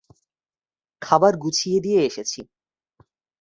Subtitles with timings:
[1.01, 2.39] খাবার গুছিয়ে দিয়ে এসেছি।